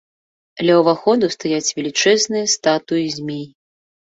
Ля 0.65 0.77
ўваходу 0.81 1.29
стаяць 1.35 1.73
велічэзныя 1.81 2.45
статуі 2.55 3.05
змей. 3.19 3.45